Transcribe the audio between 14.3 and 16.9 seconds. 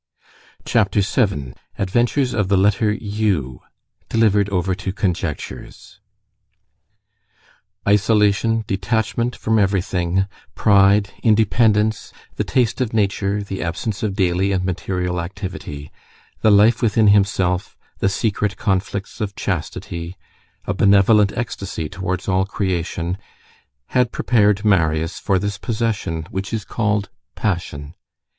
and material activity, the life